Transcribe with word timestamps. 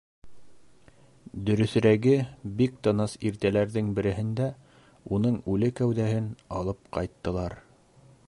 Дөрөҫөрәге, 1.49 2.13
бик 2.61 2.79
тыныс 2.87 3.13
иртәләрҙең 3.31 3.91
береһендә 3.99 4.49
уның 5.19 5.39
үле 5.57 5.71
кәүҙәһен 5.81 6.35
алып 6.61 6.83
ҡайттылар... 6.99 7.59